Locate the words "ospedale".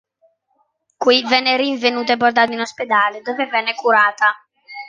2.61-3.21